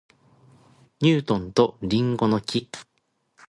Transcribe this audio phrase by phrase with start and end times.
[1.01, 2.67] ニュートンと林檎の木